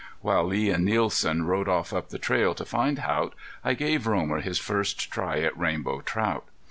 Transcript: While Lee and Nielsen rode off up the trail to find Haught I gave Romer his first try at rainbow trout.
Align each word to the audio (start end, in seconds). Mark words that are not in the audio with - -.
While 0.21 0.45
Lee 0.45 0.71
and 0.71 0.83
Nielsen 0.83 1.45
rode 1.45 1.69
off 1.69 1.93
up 1.93 2.09
the 2.09 2.17
trail 2.17 2.55
to 2.55 2.65
find 2.65 2.97
Haught 2.97 3.35
I 3.63 3.75
gave 3.75 4.07
Romer 4.07 4.39
his 4.41 4.57
first 4.57 5.11
try 5.11 5.41
at 5.41 5.55
rainbow 5.55 6.01
trout. 6.01 6.47